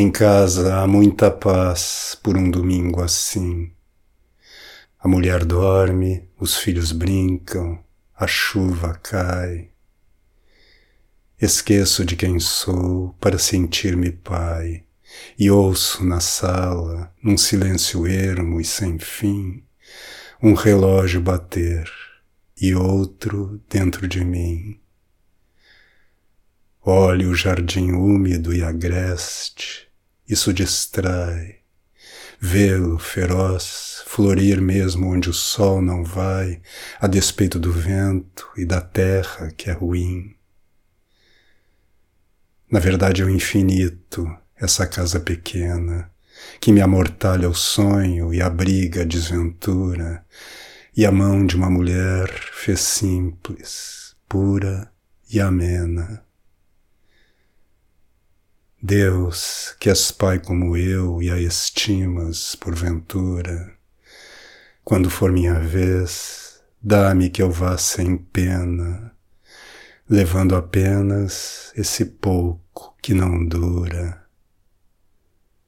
Em 0.00 0.12
casa 0.12 0.76
há 0.76 0.86
muita 0.86 1.28
paz 1.28 2.16
por 2.22 2.36
um 2.36 2.48
domingo 2.48 3.02
assim. 3.02 3.72
A 4.96 5.08
mulher 5.08 5.44
dorme, 5.44 6.22
os 6.38 6.56
filhos 6.56 6.92
brincam, 6.92 7.82
a 8.14 8.24
chuva 8.24 8.94
cai. 9.02 9.70
Esqueço 11.42 12.04
de 12.04 12.14
quem 12.14 12.38
sou 12.38 13.12
para 13.18 13.40
sentir-me 13.40 14.12
pai, 14.12 14.84
e 15.36 15.50
ouço 15.50 16.04
na 16.04 16.20
sala, 16.20 17.12
num 17.20 17.36
silêncio 17.36 18.06
ermo 18.06 18.60
e 18.60 18.64
sem 18.64 19.00
fim, 19.00 19.64
um 20.40 20.54
relógio 20.54 21.20
bater 21.20 21.90
e 22.56 22.72
outro 22.72 23.60
dentro 23.68 24.06
de 24.06 24.24
mim. 24.24 24.78
Olho 26.82 27.30
o 27.30 27.34
jardim 27.34 27.90
úmido 27.90 28.54
e 28.54 28.62
agreste, 28.62 29.87
isso 30.28 30.52
distrai. 30.52 31.56
Vê-lo 32.40 32.98
feroz, 32.98 34.02
florir 34.06 34.60
mesmo 34.60 35.08
onde 35.08 35.28
o 35.28 35.34
sol 35.34 35.82
não 35.82 36.04
vai, 36.04 36.60
a 37.00 37.06
despeito 37.06 37.58
do 37.58 37.72
vento 37.72 38.48
e 38.56 38.64
da 38.64 38.80
terra 38.80 39.50
que 39.56 39.70
é 39.70 39.72
ruim. 39.72 40.36
Na 42.70 42.78
verdade 42.78 43.22
é 43.22 43.24
o 43.24 43.30
infinito, 43.30 44.30
essa 44.54 44.86
casa 44.86 45.18
pequena, 45.18 46.10
que 46.60 46.70
me 46.70 46.80
amortalha 46.80 47.48
o 47.48 47.54
sonho 47.54 48.32
e 48.32 48.42
abriga 48.42 49.02
a 49.02 49.06
desventura, 49.06 50.24
e 50.96 51.06
a 51.06 51.10
mão 51.10 51.46
de 51.46 51.56
uma 51.56 51.70
mulher 51.70 52.28
fez 52.52 52.80
simples, 52.80 54.14
pura 54.28 54.92
e 55.30 55.40
amena. 55.40 56.27
Deus, 58.88 59.76
que 59.78 59.90
és 59.90 60.10
Pai 60.10 60.38
como 60.38 60.74
eu 60.74 61.22
e 61.22 61.30
a 61.30 61.38
estimas, 61.38 62.54
porventura, 62.54 63.70
quando 64.82 65.10
for 65.10 65.30
minha 65.30 65.60
vez, 65.60 66.62
dá-me 66.80 67.28
que 67.28 67.42
eu 67.42 67.50
vá 67.50 67.76
sem 67.76 68.16
pena, 68.16 69.12
levando 70.08 70.56
apenas 70.56 71.70
esse 71.76 72.02
pouco 72.06 72.96
que 73.02 73.12
não 73.12 73.46
dura. 73.46 74.26